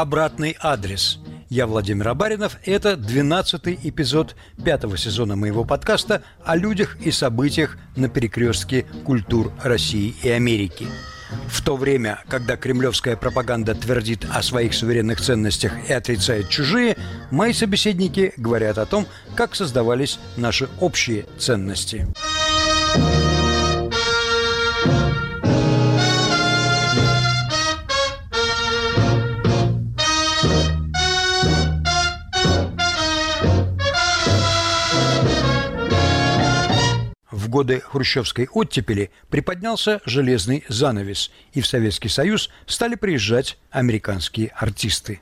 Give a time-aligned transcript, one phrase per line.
[0.00, 1.18] «Обратный адрес».
[1.50, 4.34] Я Владимир Абаринов, это 12-й эпизод
[4.64, 10.86] пятого сезона моего подкаста о людях и событиях на перекрестке культур России и Америки.
[11.48, 16.96] В то время, когда кремлевская пропаганда твердит о своих суверенных ценностях и отрицает чужие,
[17.30, 22.06] мои собеседники говорят о том, как создавались наши общие ценности.
[37.50, 45.20] Годы хрущевской оттепели приподнялся железный занавес, и в Советский Союз стали приезжать американские артисты.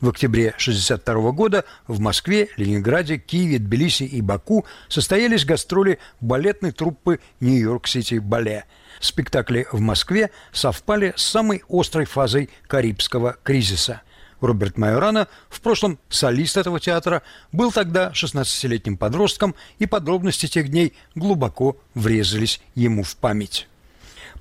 [0.00, 7.20] В октябре 1962 года в Москве, Ленинграде, Киеве, Тбилиси и Баку состоялись гастроли балетной труппы
[7.40, 8.64] «Нью-Йорк-Сити Бале».
[9.00, 14.02] Спектакли в Москве совпали с самой острой фазой Карибского кризиса–
[14.40, 17.22] Роберт Майорана, в прошлом солист этого театра,
[17.52, 23.68] был тогда 16-летним подростком, и подробности тех дней глубоко врезались ему в память.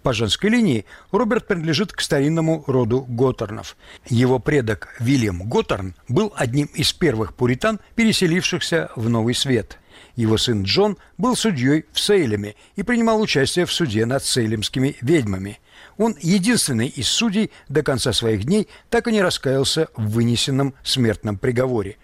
[0.04, 3.76] По женской линии Роберт принадлежит к старинному роду Готтернов.
[4.08, 9.80] Его предок Вильям Готтерн был одним из первых пуритан, переселившихся в Новый Свет.
[10.16, 15.60] Его сын Джон был судьей в Сейлеме и принимал участие в суде над сейлемскими ведьмами–
[15.98, 21.38] он единственный из судей до конца своих дней так и не раскаялся в вынесенном смертном
[21.38, 21.98] приговоре.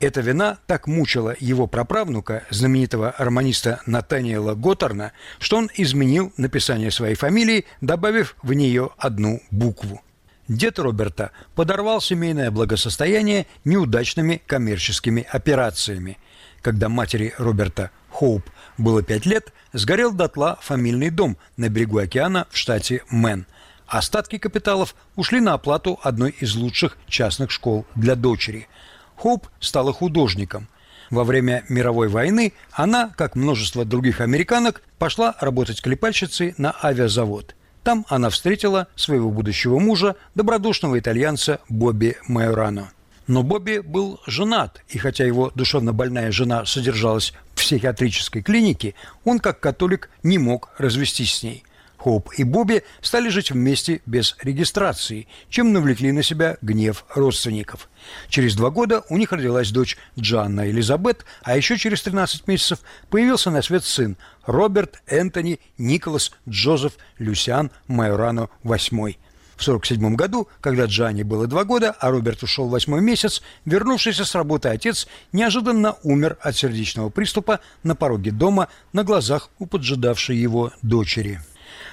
[0.00, 7.14] Эта вина так мучила его праправнука, знаменитого романиста Натаниэля Готорна, что он изменил написание своей
[7.14, 10.02] фамилии, добавив в нее одну букву.
[10.48, 16.18] Дед Роберта подорвал семейное благосостояние неудачными коммерческими операциями.
[16.60, 22.56] Когда матери Роберта Хоуп было пять лет, сгорел дотла фамильный дом на берегу океана в
[22.56, 23.46] штате Мэн.
[23.86, 28.68] Остатки капиталов ушли на оплату одной из лучших частных школ для дочери.
[29.16, 30.68] Хоуп стала художником.
[31.10, 37.54] Во время мировой войны она, как множество других американок, пошла работать клепальщицей на авиазавод.
[37.82, 42.93] Там она встретила своего будущего мужа, добродушного итальянца Бобби Майорано.
[43.26, 49.38] Но Бобби был женат, и хотя его душевно больная жена содержалась в психиатрической клинике, он,
[49.38, 51.64] как католик, не мог развестись с ней.
[51.96, 57.88] Хоуп и Бобби стали жить вместе без регистрации, чем навлекли на себя гнев родственников.
[58.28, 63.50] Через два года у них родилась дочь Джанна Элизабет, а еще через 13 месяцев появился
[63.50, 69.16] на свет сын Роберт Энтони Николас Джозеф Люсиан Майорано VIII.
[69.56, 74.34] В 1947 году, когда Джанни было два года, а Роберт ушел восьмой месяц, вернувшийся с
[74.34, 80.72] работы отец неожиданно умер от сердечного приступа на пороге дома на глазах у поджидавшей его
[80.82, 81.40] дочери.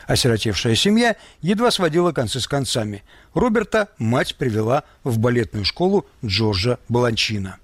[0.08, 3.04] Осиротевшая семья едва сводила концы с концами.
[3.34, 7.58] Роберта мать привела в балетную школу Джорджа Баланчина.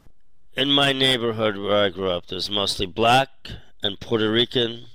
[0.55, 3.29] In my neighborhood where I grew up, there's mostly black
[3.83, 4.85] and Puerto Rican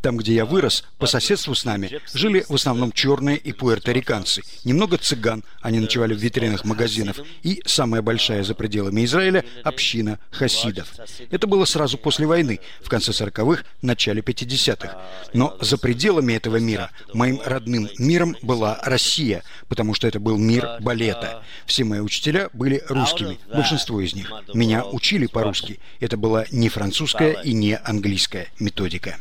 [0.00, 4.42] там, где я вырос, по соседству с нами жили в основном черные и пуэрториканцы.
[4.64, 7.18] Немного цыган, они ночевали в витринах магазинов.
[7.42, 10.88] И самая большая за пределами Израиля– община хасидов.
[11.30, 14.98] Это было сразу после войны, в конце 40-х, начале 50-х.
[15.32, 20.68] Но за пределами этого мира, моим родным миром была Россия, потому что это был мир
[20.80, 21.42] балета.
[21.66, 24.32] Все мои учителя были русскими, большинство из них.
[24.54, 25.80] Меня учили по-русски.
[26.00, 29.18] Это была не французская и не английская методика.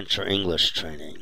[0.00, 1.18] French or English training.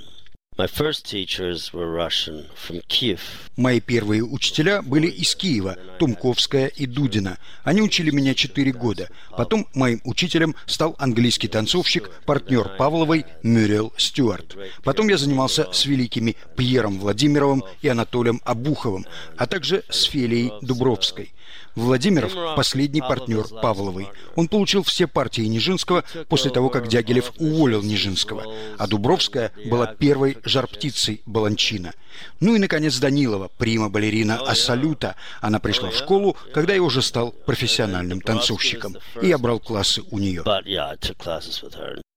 [0.56, 3.20] My first teachers were Russian from Kiev.
[3.56, 7.38] Мои первые учителя были из Киева, Тумковская и Дудина.
[7.64, 9.08] Они учили меня четыре года.
[9.36, 14.56] Потом моим учителем стал английский танцовщик, партнер Павловой Мюрриел Стюарт.
[14.84, 19.06] Потом я занимался с великими Пьером Владимировым и Анатолием Абуховым,
[19.36, 21.32] а также с Фелией Дубровской.
[21.75, 24.09] Владимиров– последний партнер Павловой.
[24.34, 28.44] Он получил все партии Нижинского после того, как Дягилев уволил Нижинского,
[28.78, 31.93] а Дубровская была первой жар-птицей Баланчина.
[32.40, 35.17] Ну и, наконец, Данилова, прима-балерина Ассалюта.
[35.40, 40.19] Она пришла в школу, когда я уже стал профессиональным танцовщиком, и я брал классы у
[40.19, 40.44] нее.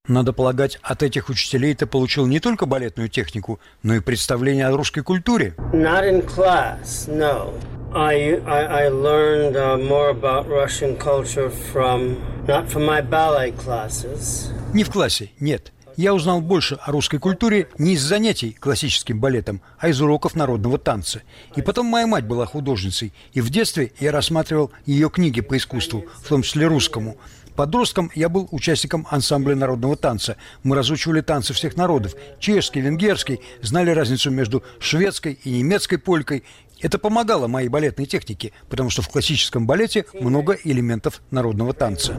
[0.08, 4.76] Надо полагать, от этих учителей ты получил не только балетную технику, но и представление о
[4.76, 5.54] русской культуре.
[5.74, 7.54] Not in class, no.
[7.94, 12.16] I, I, I learned uh, more about Russian culture from,
[12.48, 14.50] not from my ballet classes.
[14.74, 15.74] Не в классе, нет.
[15.98, 20.78] Я узнал больше о русской культуре не из занятий классическим балетом, а из уроков народного
[20.78, 21.22] танца.
[21.58, 26.06] И потом моя мать была художницей, и в детстве я рассматривал ее книги по искусству,
[26.24, 27.18] в том числе русскому.
[27.58, 30.38] Подростком я был участником ансамбля народного танца.
[30.64, 32.14] Мы разучивали танцы всех народов.
[32.40, 36.46] Чешский, венгерский, знали разницу между шведской и немецкой полькой
[36.82, 42.16] Это помогало моей балетной технике, потому что в классическом балете много элементов народного танца.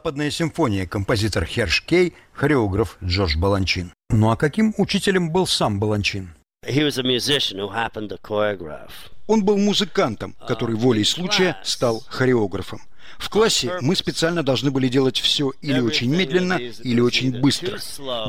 [0.00, 3.92] «Западная симфония», композитор Херш Кей, хореограф Джордж Баланчин.
[4.08, 6.30] Ну а каким учителем был сам Баланчин?
[9.26, 12.80] Он был музыкантом, который волей случая стал хореографом.
[13.20, 17.78] В классе мы специально должны были делать все или очень медленно, или очень быстро.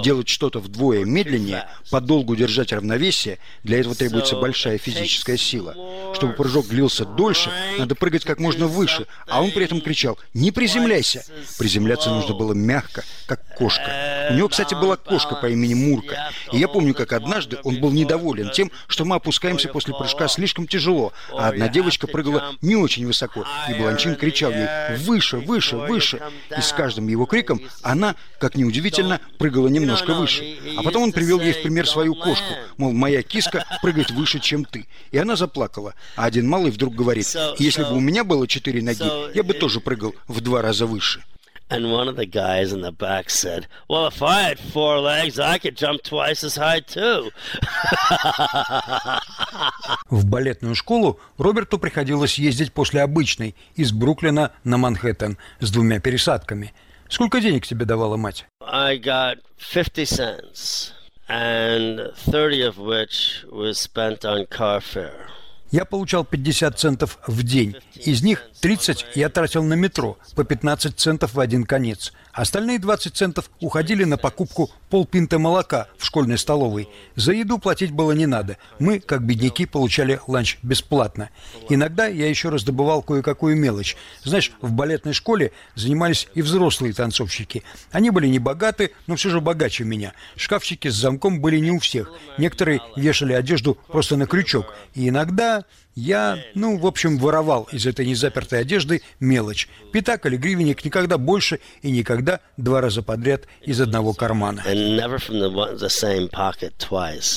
[0.04, 5.76] Делать что-то вдвое медленнее, подолгу держать равновесие, для этого требуется большая физическая сила.
[6.14, 7.50] Чтобы прыжок длился дольше,
[7.80, 11.24] надо прыгать как можно выше, а он при этом кричал «Не приземляйся!».
[11.58, 14.28] Приземляться нужно было мягко, как кошка.
[14.32, 16.32] У него, кстати, была кошка по имени Мурка.
[16.52, 20.68] И я помню, как однажды он был недоволен тем, что мы опускаемся после прыжка слишком
[20.68, 24.68] тяжело, а одна девочка прыгала не очень высоко, и Бланчин кричал ей
[25.00, 26.22] выше, выше, выше.
[26.58, 30.58] И с каждым его криком она, как ни удивительно, прыгала немножко выше.
[30.78, 34.66] А потом он привел ей в пример свою кошку, мол, моя киска прыгает выше, чем
[34.66, 34.88] ты.
[35.12, 35.94] И она заплакала.
[36.16, 39.80] А один малый вдруг говорит, если бы у меня было четыре ноги, я бы тоже
[39.80, 41.24] прыгал в два раза выше.
[41.72, 45.40] And one of the guys in the back said, Well, if I had four legs,
[45.40, 47.32] I could jump twice as high too.
[50.10, 56.74] В балетную школу Роберту приходилось ездить после обычной из Бруклина на Манхэттен с двумя пересадками.
[57.08, 58.46] Сколько денег тебе давала мать?
[58.62, 60.92] I got 50 cents,
[61.30, 65.30] and 30 of which was spent on car fare.
[65.72, 67.78] Я получал 50 центов в день.
[67.96, 72.12] Из них 30 я тратил на метро, по 15 центов в один конец.
[72.34, 76.88] Остальные 20 центов уходили на покупку полпинта молока в школьной столовой.
[77.16, 78.58] За еду платить было не надо.
[78.80, 81.30] Мы, как бедняки, получали ланч бесплатно.
[81.70, 83.98] Иногда я еще раз добывал кое-какую мелочь.
[84.24, 87.64] Знаешь, в балетной школе занимались и взрослые танцовщики.
[87.92, 90.14] Они были не богаты, но все же богаче меня.
[90.36, 92.12] Шкафчики с замком были не у всех.
[92.38, 94.74] Некоторые вешали одежду просто на крючок.
[94.94, 99.68] И иногда я, ну, в общем, воровал из этой незапертой одежды мелочь.
[99.92, 102.21] Пятак или гривенник никогда больше и никогда
[102.58, 104.64] два раза подряд из одного кармана.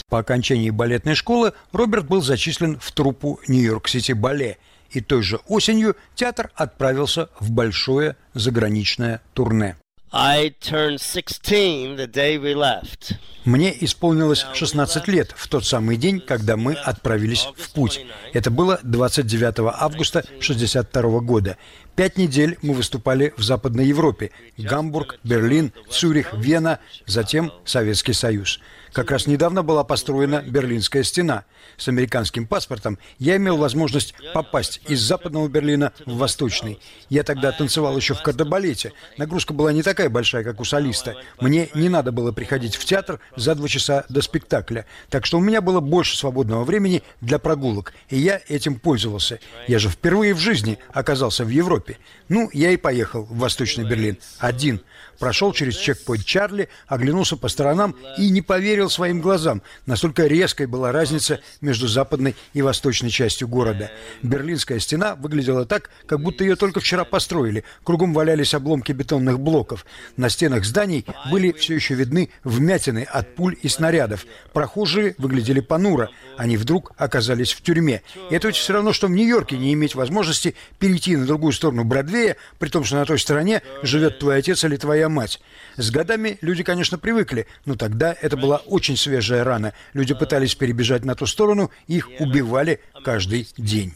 [0.09, 4.59] По окончании балетной школы Роберт был зачислен в труппу Нью-Йорк-Сити Бале.
[4.91, 9.77] И той же осенью театр отправился в большое заграничное турне.
[10.17, 13.17] I turned 16 the day we left.
[13.45, 18.01] Мне исполнилось 16 лет в тот самый день, когда мы отправились в путь.
[18.33, 21.57] Это было 29 августа 1962 года.
[21.97, 24.31] Пять недель мы выступали в Западной Европе.
[24.57, 28.61] Гамбург, Берлин, Цюрих, Вена, затем Советский Союз.
[28.95, 31.45] Как раз недавно была построена Берлинская стена.
[31.77, 36.79] С американским паспортом я имел возможность попасть из западного Берлина в восточный.
[37.09, 38.93] Я тогда танцевал еще в кардебалете.
[39.19, 41.17] Нагрузка была не такая большая, как у солиста.
[41.41, 44.87] Мне не надо было приходить в театр за два часа до спектакля.
[45.11, 49.41] Так что у меня было больше свободного времени для прогулок, и я этим пользовался.
[49.67, 51.99] Я же впервые в жизни оказался в Европе.
[52.29, 54.19] Ну, я и поехал в Восточный Берлин.
[54.39, 54.81] Один
[55.19, 59.63] прошел через чекпоинт Чарли, оглянулся по сторонам и не поверил своим глазам.
[59.87, 63.91] Настолько резкой была разница между западной и восточной частью города.
[64.23, 67.65] Берлинская стена выглядела так, как будто ее только вчера построили.
[67.83, 69.87] Кругом валялись обломки бетонных блоков.
[70.17, 74.27] На стенах зданий были все еще видны вмятины от пуль и снарядов.
[74.53, 76.11] Прохожие выглядели понуро.
[76.37, 78.03] Они вдруг оказались в тюрьме.
[78.31, 81.85] И это ведь все равно, что в Нью-Йорке не иметь возможности перейти на другую сторону
[81.85, 85.41] Бродвея, при том, что на той стороне живет твой отец или твоя мать.
[85.77, 89.73] С годами люди, конечно, привыкли, но тогда это была очень свежая рана.
[89.93, 93.95] Люди пытались перебежать на ту сторону, их убивали каждый день.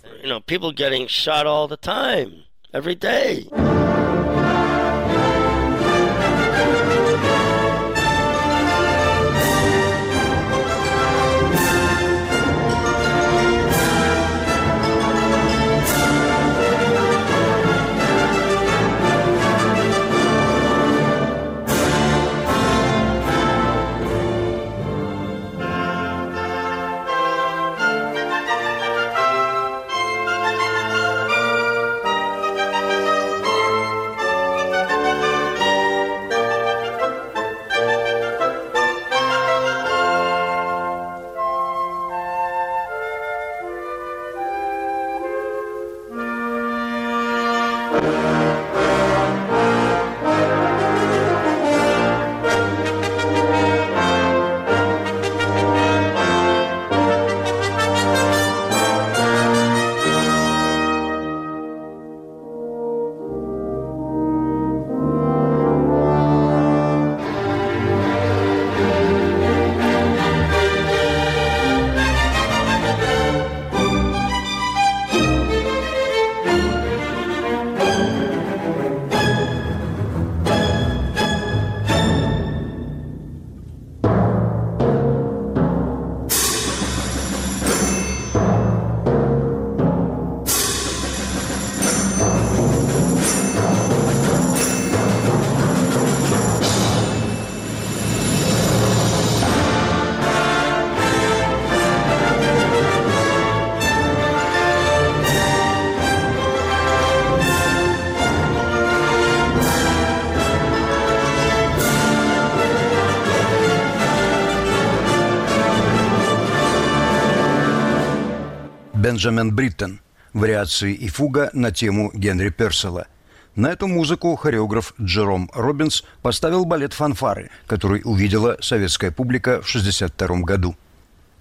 [119.18, 120.00] Бенджамин Бриттен,
[120.32, 123.08] вариации и фуга на тему Генри Перселла.
[123.56, 130.42] На эту музыку хореограф Джером Робинс поставил балет «Фанфары», который увидела советская публика в 1962
[130.42, 130.76] году.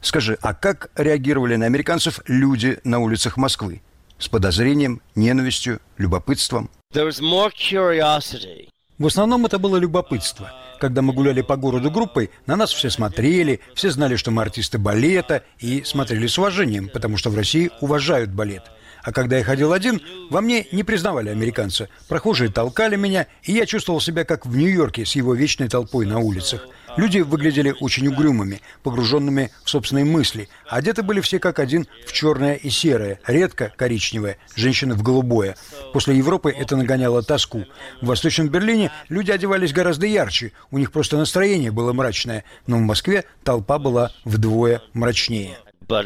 [0.02, 3.84] Скажи, а как реагировали на американцев люди на улицах Москвы?
[4.18, 6.72] С подозрением, ненавистью, любопытством?
[6.96, 8.70] There was more curiosity.
[9.00, 10.52] В основном это было любопытство.
[10.80, 14.80] Когда мы гуляли по городу группой, на нас все смотрели, все знали, что мы артисты
[14.80, 18.64] балета, и смотрели с уважением, потому что в России уважают балет.
[19.04, 20.02] А когда я ходил один,
[20.32, 21.90] во мне не признавали американца.
[22.08, 26.20] Прохожие толкали меня, и я чувствовал себя как в Нью-Йорке с его вечной толпой на
[26.20, 26.68] улицах.
[26.98, 30.50] Люди выглядели очень угрюмыми, погруженными в собственные мысли.
[30.68, 35.56] Одеты были все как один в черное и серое, редко коричневое, женщины в голубое.
[35.94, 37.66] После Европы это нагоняло тоску.
[38.02, 42.82] В Восточном Берлине люди одевались гораздо ярче, у них просто настроение было мрачное, но в
[42.82, 45.58] Москве толпа была вдвое мрачнее.
[45.88, 46.06] But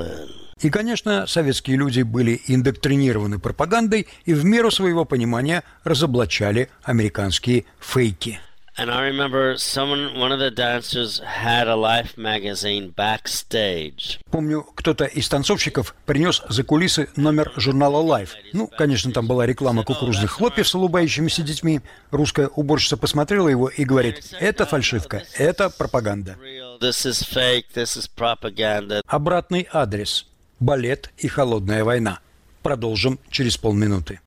[0.00, 0.43] in.
[0.60, 8.40] И, конечно, советские люди были индоктринированы пропагандой и в меру своего понимания разоблачали американские фейки.
[8.76, 14.18] And I remember someone, one of the dancers had a Life magazine backstage.
[14.32, 18.30] Помню, кто-то из танцовщиков принес за кулисы номер журнала Life.
[18.52, 21.82] Ну, конечно, там была реклама кукурузных хлопьев с улыбающимися детьми.
[22.10, 26.36] Русская уборщица посмотрела его и говорит, это фальшивка, это пропаганда.
[29.06, 30.26] Обратный адрес.
[30.64, 32.20] Балет и холодная война.
[32.62, 34.20] Продолжим через полминуты.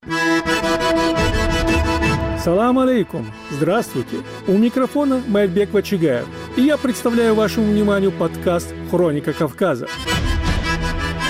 [2.44, 3.26] Салам алейкум!
[3.50, 4.18] Здравствуйте!
[4.46, 6.26] У микрофона Майбек Вачигаев,
[6.56, 9.88] и я представляю вашему вниманию подкаст «Хроника Кавказа».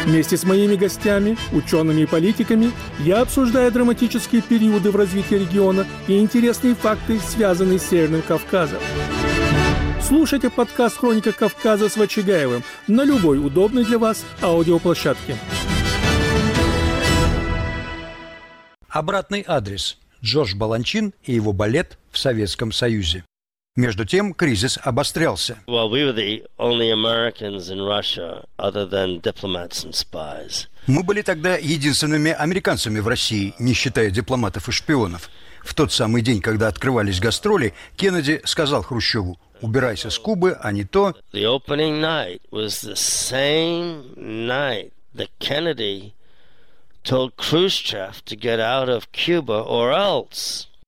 [0.04, 6.18] Вместе с моими гостями, учеными и политиками, я обсуждаю драматические периоды в развитии региона и
[6.18, 8.80] интересные факты, связанные с Северным Кавказом.
[10.08, 15.36] Слушайте подкаст «Хроника Кавказа» с Вачигаевым на любой удобной для вас аудиоплощадке.
[18.88, 19.98] Обратный адрес.
[20.24, 23.22] Джордж Баланчин и его балет в Советском Союзе.
[23.76, 25.58] Между тем кризис обострялся.
[25.66, 30.68] Well, we were the only Americans in Russia other than diplomats and spies.
[30.86, 35.28] Мы были тогда единственными американцами в России, не считая дипломатов и шпионов.
[35.62, 40.84] В тот самый день, когда открывались гастроли, Кеннеди сказал Хрущеву, убирайся с Кубы, а не
[40.84, 41.14] то...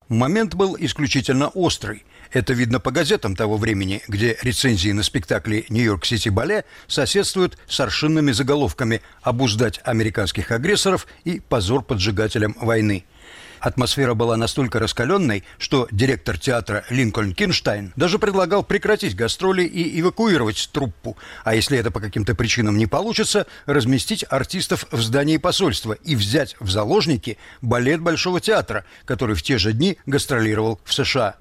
[0.08, 2.04] Момент был исключительно острый.
[2.32, 8.30] Это видно по газетам того времени, где рецензии на спектакли «Нью-Йорк-Сити Бале» соседствуют с аршинными
[8.32, 13.04] заголовками «Обуздать американских агрессоров» и «Позор поджигателям войны».
[13.60, 20.70] Атмосфера была настолько раскаленной, что директор театра Линкольн Кинштайн даже предлагал прекратить гастроли и эвакуировать
[20.72, 26.16] труппу, а если это по каким-то причинам не получится, разместить артистов в здании посольства и
[26.16, 31.36] взять в заложники балет Большого театра, который в те же дни гастролировал в США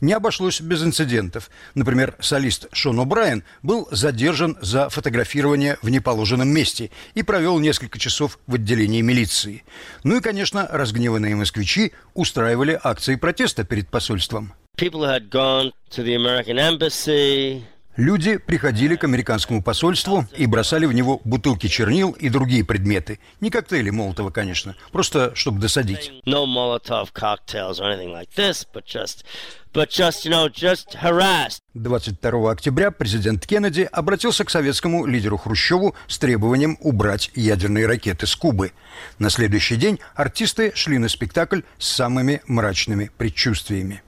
[0.00, 1.50] не обошлось без инцидентов.
[1.74, 8.38] Например, солист Шон О'Брайен был задержан за фотографирование в неположенном месте и провел несколько часов
[8.46, 9.64] в отделении милиции.
[10.04, 14.52] Ну и, конечно, разгневанные москвичи устраивали акции протеста перед посольством.
[14.78, 17.62] People had gone to the American embassy.
[17.98, 23.18] Люди приходили к американскому посольству и бросали в него бутылки чернил и другие предметы.
[23.40, 26.12] Не коктейли Молотова, конечно, просто чтобы досадить.
[26.24, 29.24] No Molotov cocktails or anything like this, but just,
[29.72, 31.58] but just, you know, just harassed.
[31.74, 38.36] 22 октября президент Кеннеди обратился к советскому лидеру Хрущеву с требованием убрать ядерные ракеты с
[38.36, 38.70] Кубы.
[39.18, 44.02] На следующий день артисты шли на спектакль с самыми мрачными предчувствиями.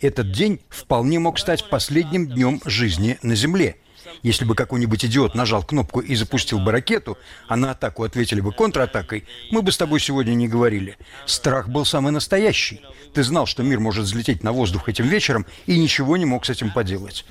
[0.00, 3.76] Этот день вполне мог стать последним днем жизни на Земле.
[4.22, 8.52] Если бы какой-нибудь идиот нажал кнопку и запустил бы ракету, а на атаку ответили бы
[8.52, 10.96] контратакой, мы бы с тобой сегодня не говорили.
[11.26, 12.80] Страх был самый настоящий.
[13.12, 16.50] Ты знал, что мир может взлететь на воздух этим вечером, и ничего не мог с
[16.50, 17.26] этим поделать.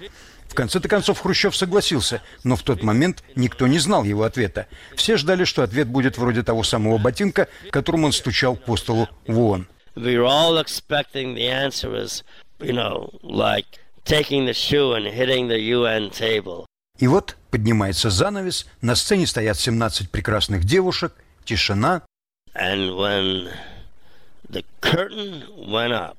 [0.49, 4.67] В конце-то концов Хрущев согласился, но в тот момент никто не знал его ответа.
[4.95, 9.39] Все ждали, что ответ будет вроде того самого ботинка, которым он стучал по столу в
[9.39, 9.67] ООН.
[9.95, 12.23] We were all expecting the answer is,
[12.59, 16.65] you know, like taking the shoe and hitting the UN table.
[16.97, 21.13] И вот поднимается занавес, на сцене стоят 17 прекрасных девушек,
[21.45, 22.01] тишина.
[22.55, 23.51] And when
[24.49, 26.17] the curtain went up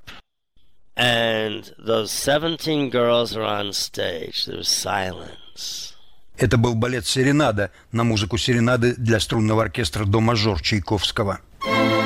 [1.00, 5.94] and those 17 girls are on stage, there was silence.
[6.36, 11.40] Это был балет «Серенада» на музыку «Серенады» для струнного оркестра «До-мажор» Чайковского.
[11.62, 11.99] stood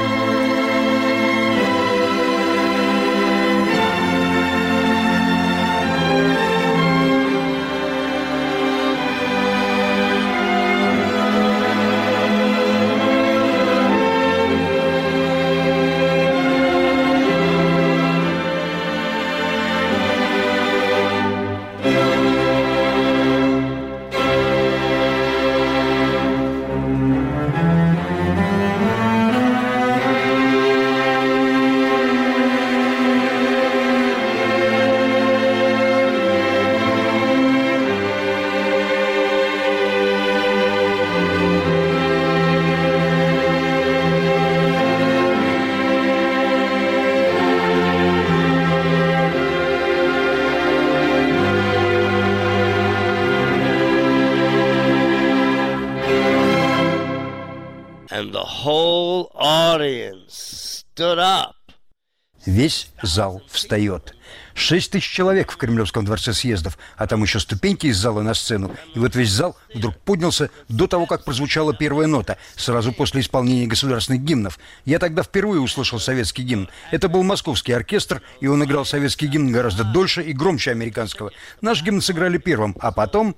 [62.64, 64.14] Весь зал встает.
[64.54, 68.74] Шесть тысяч человек в Кремлевском дворце съездов, а там еще ступеньки из зала на сцену.
[68.94, 73.66] И вот весь зал вдруг поднялся до того, как прозвучала первая нота, сразу после исполнения
[73.66, 74.58] государственных гимнов.
[74.86, 76.70] Я тогда впервые услышал советский гимн.
[76.90, 81.32] Это был московский оркестр, и он играл советский гимн гораздо дольше и громче американского.
[81.60, 83.36] Наш гимн сыграли первым, а потом...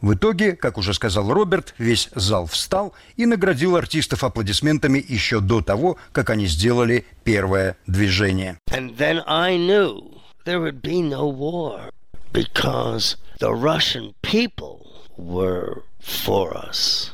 [0.00, 5.60] В итоге, как уже сказал Роберт, весь зал встал и наградил артистов аплодисментами еще до
[5.60, 8.58] того, как они сделали первое движение.
[8.70, 11.90] And then I knew there would be no war
[12.32, 17.10] because the Russian people were for us.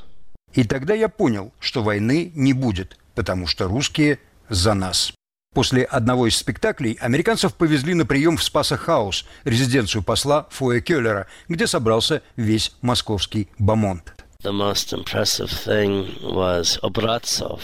[0.53, 4.18] И тогда я понял, что войны не будет, потому что русские
[4.51, 5.14] за нас.
[5.54, 11.68] После одного из спектаклей американцев повезли на прием в Спаса-хаус, резиденцию посла Фоя Келлера, где
[11.68, 14.12] собрался весь московский бомонд.
[14.42, 17.60] The most impressive thing was puppeteer.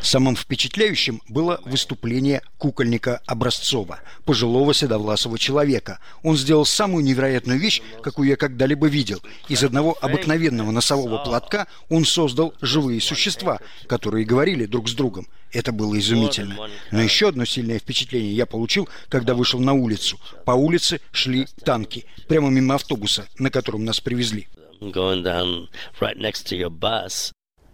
[0.00, 5.98] Самым впечатляющим было выступление кукольника Образцова, пожилого седовласого человека.
[6.22, 9.20] Он сделал самую невероятную вещь, какую я когда-либо видел.
[9.48, 15.26] Из одного обыкновенного носового платка он создал живые существа, которые говорили друг с другом.
[15.52, 16.68] Это было изумительно.
[16.90, 20.18] Но еще одно сильное впечатление я получил, когда вышел на улицу.
[20.44, 24.48] По улице шли танки, прямо мимо автобуса, на котором нас привезли.
[24.80, 25.68] Going down
[26.00, 27.32] right next to your bus.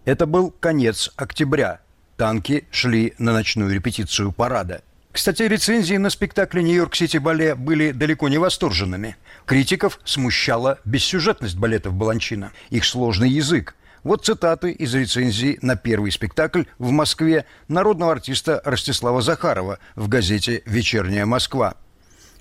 [0.08, 1.80] Это был конец октября.
[2.16, 4.80] Танки шли на ночную репетицию парада.
[5.12, 9.16] Кстати, рецензии на спектакле «Нью-Йорк-Сити Бале» были далеко не восторженными.
[9.44, 13.74] Критиков смущала бессюжетность балетов Баланчина, их сложный язык.
[14.02, 20.62] Вот цитаты из рецензии на первый спектакль в Москве народного артиста Ростислава Захарова в газете
[20.64, 21.74] «Вечерняя Москва».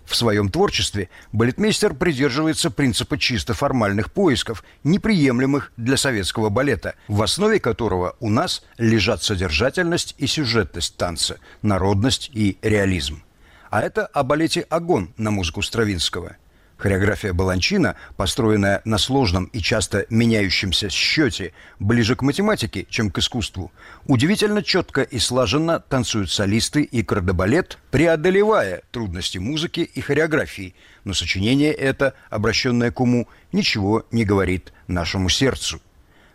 [0.08, 7.60] В своем творчестве балетмейстер придерживается принципа чисто формальных поисков, неприемлемых для советского балета, в основе
[7.60, 13.22] которого у нас лежат содержательность и сюжетность танца, народность и реализм.
[13.70, 16.38] А это о балете «Огонь» на музыку Стравинского–
[16.78, 23.72] Хореография Баланчина, построенная на сложном и часто меняющемся счете, ближе к математике, чем к искусству.
[24.06, 30.76] Удивительно четко и слаженно танцуют солисты и кардебалет, преодолевая трудности музыки и хореографии.
[31.04, 35.82] Но сочинение это, обращенное к уму, ничего не говорит нашему сердцу.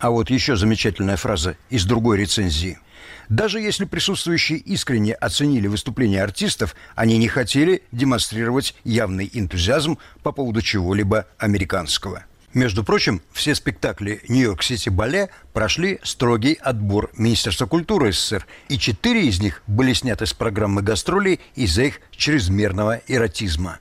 [0.00, 2.78] А вот еще замечательная фраза из другой рецензии–
[3.28, 10.62] даже если присутствующие искренне оценили выступление артистов, они не хотели демонстрировать явный энтузиазм по поводу
[10.62, 12.24] чего-либо американского.
[12.54, 19.40] Между прочим, все спектакли Нью-Йорк-Сити Бале прошли строгий отбор Министерства культуры СССР, и четыре из
[19.40, 23.78] них были сняты с программы гастролей из-за их чрезмерного эротизма.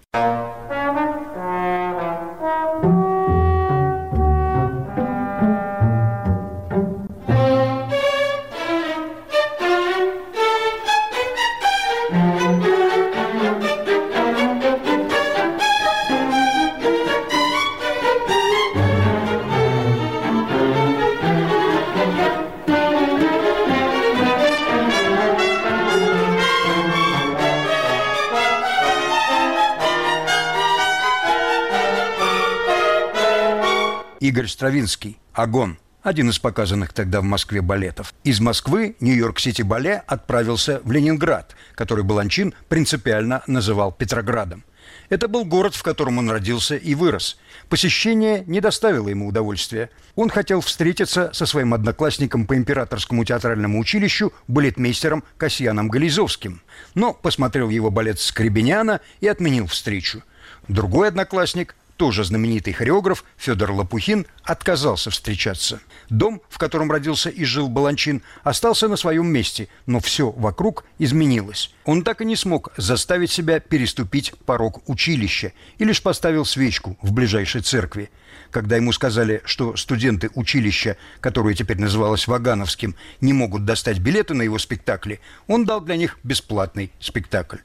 [34.41, 35.77] Игорь Стравинский «Огонь».
[36.01, 38.11] Один из показанных тогда в Москве балетов.
[38.23, 44.63] Из Москвы Нью-Йорк-Сити Бале отправился в Ленинград, который Баланчин принципиально называл Петроградом.
[45.09, 47.37] Это был город, в котором он родился и вырос.
[47.69, 49.91] Посещение не доставило ему удовольствия.
[50.15, 56.63] Он хотел встретиться со своим одноклассником по императорскому театральному училищу, балетмейстером Касьяном Гализовским.
[56.95, 60.23] Но посмотрел его балет Скребеняна и отменил встречу.
[60.67, 65.81] Другой одноклассник, тоже знаменитый хореограф Федор Лопухин отказался встречаться.
[66.09, 71.71] Дом, в котором родился и жил Баланчин, остался на своем месте, но все вокруг изменилось.
[71.85, 77.11] Он так и не смог заставить себя переступить порог училища и лишь поставил свечку в
[77.11, 78.09] ближайшей церкви.
[78.49, 84.41] Когда ему сказали, что студенты училища, которое теперь называлось Вагановским, не могут достать билеты на
[84.41, 87.57] его спектакли, он дал для них бесплатный спектакль.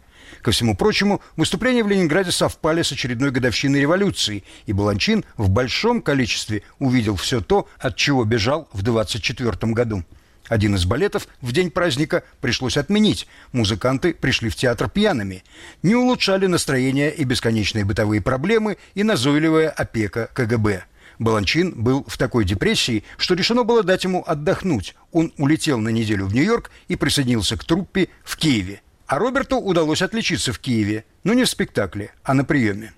[0.43, 6.03] Ко всему прочему, выступления в Ленинграде совпали с очередной годовщиной революции, и Баланчин в большом
[6.03, 10.05] количестве увидел все то, от чего бежал в 24 году.
[10.49, 13.27] Один из балетов в день праздника пришлось отменить.
[13.53, 15.43] Музыканты пришли в театр пьяными.
[15.83, 20.85] Не улучшали настроение и бесконечные бытовые проблемы, и назойливая опека КГБ.
[21.19, 24.95] Баланчин был в такой депрессии, что решено было дать ему отдохнуть.
[25.13, 28.83] Он улетел на неделю в Нью-Йорк и присоединился к труппе в Киеве.
[29.07, 32.93] А Роберту удалось отличиться в Киеве, но не в спектакле, а на приеме.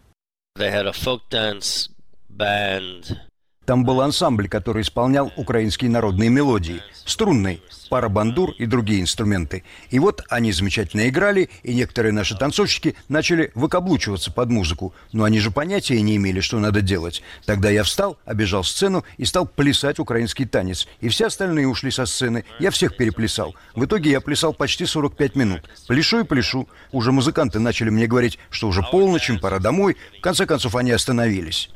[0.59, 1.90] They had a folk dance
[2.31, 3.18] band.
[3.68, 9.62] Там был ансамбль, который исполнял украинские народные мелодии, струнный, пара бандур и другие инструменты.
[9.90, 14.94] И вот они замечательно играли, и некоторые наши танцовщики начали выкаблучиваться под музыку.
[15.12, 17.22] Но они же понятия не имели, что надо делать.
[17.44, 20.88] Тогда я встал, обежал сцену и стал плясать украинский танец.
[21.00, 22.46] И все остальные ушли со сцены.
[22.59, 23.54] Я всех переплясал.
[23.74, 25.61] В итоге я плясал почти 45 минут.
[25.87, 26.68] Пляшу и пляшу.
[26.92, 29.98] Уже музыканты начали мне говорить, что уже полночь, им пора домой.
[30.18, 31.68] В конце концов, они остановились.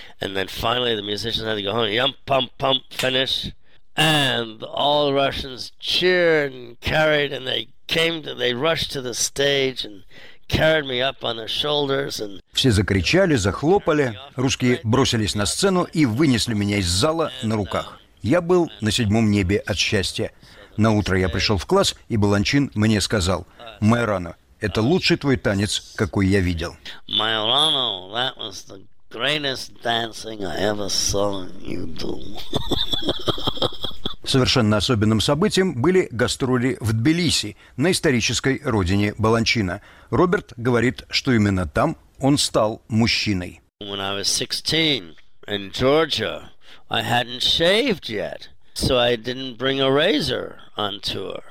[1.89, 3.53] Yum, pump, pump, finish.
[3.97, 9.85] And all Russians cheered and carried, and they came to, they rushed to the stage
[9.85, 10.05] and
[10.49, 14.19] carried me up on their shoulders and Все закричали, захлопали.
[14.37, 17.99] Русские бросились на сцену и вынесли меня из зала на руках.
[18.23, 20.31] Я был на седьмом небе от счастья.
[20.77, 23.47] На утро я пришел в класс, и Баланчин мне сказал,
[23.81, 26.77] «Майорано, это лучший твой танец, какой я видел».
[27.09, 32.21] The greatest dancing I ever saw you do.
[34.25, 39.83] Совершенно особенным событием были гастроли в Тбилиси, на исторической родине Баланчина.
[40.11, 43.61] Роберт говорит, что именно там он стал мужчиной.
[43.81, 45.17] when I was 16
[45.49, 46.51] in Georgia,
[46.89, 51.43] I hadn't shaved yet, so I didn't bring a razor on tour.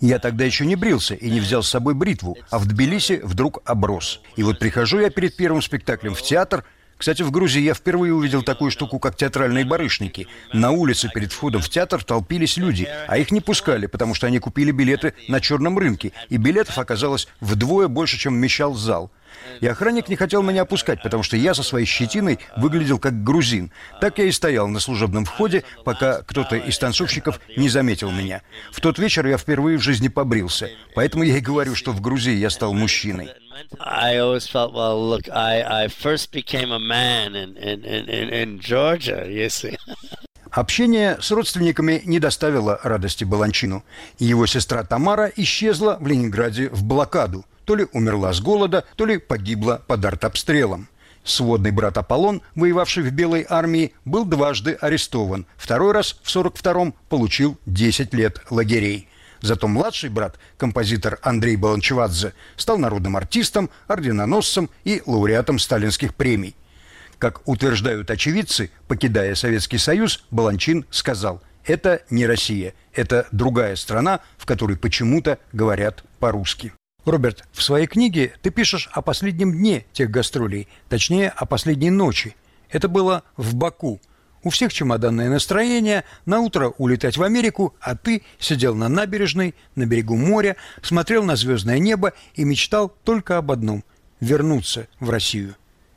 [0.00, 3.62] Я тогда еще не брился и не взял с собой бритву, а в Тбилиси вдруг
[3.64, 4.20] оброс.
[4.36, 6.64] И вот прихожу я перед первым спектаклем в театр.
[6.98, 10.26] Кстати, в Грузии я впервые увидел такую штуку, как театральные барышники.
[10.52, 14.40] На улице перед входом в театр толпились люди, а их не пускали, потому что они
[14.40, 19.12] купили билеты на черном рынке, и билетов оказалось вдвое больше, чем вмещал зал.
[19.60, 23.72] И охранник не хотел меня опускать, потому что я со своей щетиной выглядел как грузин.
[24.00, 28.42] Так я и стоял на служебном входе, пока кто-то из танцовщиков не заметил меня.
[28.72, 30.70] В тот вечер я впервые в жизни побрился.
[30.94, 33.30] Поэтому я и говорю, что в Грузии я стал мужчиной.
[33.80, 38.60] I always felt, well, look, I, I first became a man in, in, in, in,
[38.60, 39.76] Georgia, you see.
[40.50, 43.84] Общение с родственниками не доставило радости Баланчину.
[44.18, 47.44] Его сестра Тамара исчезла в Ленинграде в блокаду.
[47.68, 50.88] То ли умерла с голода, то ли погибла под артобстрелом.
[51.22, 55.44] Сводный брат Аполлон, воевавший в Белой армии, был дважды арестован.
[55.58, 59.10] Второй раз в 42-м получил 10 лет лагерей.
[59.42, 66.56] Зато младший брат, композитор Андрей Баланчевадзе, стал народным артистом, орденоносцем и лауреатом сталинских премий.
[67.18, 74.46] Как утверждают очевидцы, покидая Советский Союз, Баланчин сказал, это не Россия, это другая страна, в
[74.46, 76.72] которой почему-то говорят по-русски.
[77.08, 82.36] Роберт, в своей книге ты пишешь о последнем дне тех гастролей, точнее, о последней ночи.
[82.70, 84.00] Это было в Баку.
[84.44, 89.84] У всех чемоданное настроение, на утро улетать в Америку, а ты сидел на набережной, на
[89.84, 93.84] берегу моря, смотрел на звездное небо и мечтал только об одном–
[94.20, 95.56] вернуться в Россию.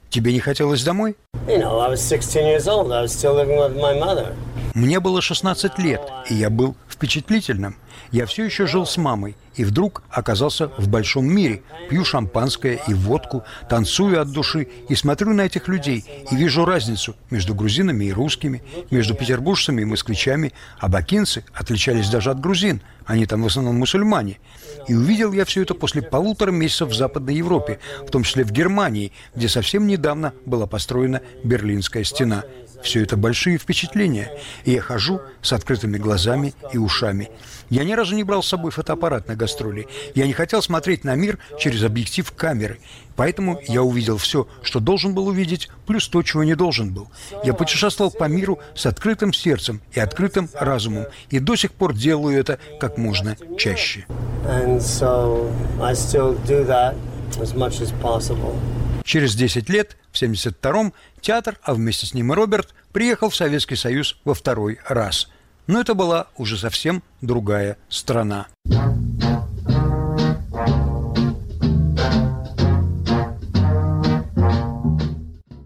[0.10, 1.16] Тебе не хотелось домой?
[1.48, 2.92] You know, I was 16 years old.
[2.92, 4.34] I was still living with my mother.
[4.74, 7.78] Мне было 16 лет, и я был впечатлительным.
[8.12, 11.64] Я все еще жил с мамой, и вдруг оказался в большом мире.
[11.90, 17.16] Пью шампанское и водку, танцую от души и смотрю на этих людей, и вижу разницу
[17.32, 18.62] между грузинами и русскими,
[18.92, 24.40] между петербуржцами и москвичами, а бакинцы отличались даже от грузин, они там в основном мусульмане.
[24.88, 28.52] И увидел я все это после полутора месяцев в Западной Европе, в том числе в
[28.52, 32.44] Германии, где совсем недавно была построена Берлинская стена.
[32.84, 34.32] Все это большие впечатления.
[34.66, 37.30] И я хожу с открытыми глазами и ушами.
[37.70, 39.88] Я ни разу не брал с собой фотоаппарат на гастроли.
[40.14, 42.80] Я не хотел смотреть на мир через объектив камеры.
[43.16, 47.10] Поэтому я увидел все, что должен был увидеть, плюс то, чего не должен был.
[47.44, 51.06] Я путешествовал по миру с открытым сердцем и открытым разумом.
[51.30, 54.06] И до сих пор делаю это как можно чаще.
[59.04, 63.76] Через 10 лет, в 1972-м, театр, а вместе с ним и Роберт, приехал в Советский
[63.76, 65.30] Союз во второй раз.
[65.68, 68.48] Но это была уже совсем другая страна.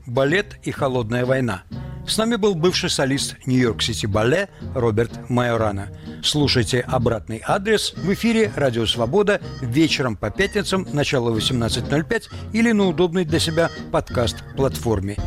[0.06, 1.64] Балет и холодная война.
[2.08, 5.90] С нами был бывший солист Нью-Йорк-Сити Бале Роберт Майорана.
[6.24, 13.26] Слушайте обратный адрес в эфире «Радио Свобода» вечером по пятницам, начало 18.05 или на удобной
[13.26, 15.18] для себя подкаст-платформе.